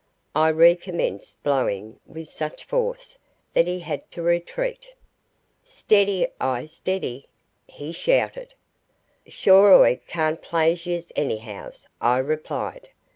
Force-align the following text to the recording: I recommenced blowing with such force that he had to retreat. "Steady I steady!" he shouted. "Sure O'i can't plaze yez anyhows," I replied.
I 0.33 0.49
recommenced 0.49 1.43
blowing 1.43 1.99
with 2.07 2.27
such 2.27 2.63
force 2.63 3.19
that 3.53 3.67
he 3.67 3.81
had 3.81 4.09
to 4.13 4.23
retreat. 4.23 4.95
"Steady 5.63 6.27
I 6.39 6.65
steady!" 6.65 7.27
he 7.67 7.91
shouted. 7.91 8.55
"Sure 9.27 9.71
O'i 9.71 9.97
can't 9.97 10.41
plaze 10.41 10.87
yez 10.87 11.11
anyhows," 11.15 11.87
I 12.01 12.17
replied. 12.17 12.89